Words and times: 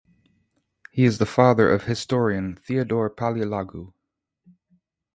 He 0.91 1.05
is 1.05 1.19
the 1.19 1.27
father 1.27 1.69
of 1.71 1.83
historian 1.83 2.55
Theodor 2.55 3.07
Paleologu. 3.07 3.93